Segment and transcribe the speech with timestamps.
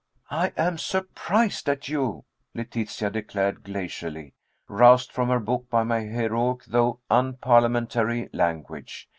[0.31, 4.33] "I am surprised at you," Letitia declared glacially,
[4.67, 9.07] roused from her book by my heroic though unparliamentary language.